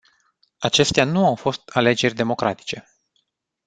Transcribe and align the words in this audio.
Acestea 0.57 1.03
nu 1.03 1.25
au 1.25 1.35
fost 1.35 1.69
alegeri 1.73 2.13
democratice. 2.15 2.95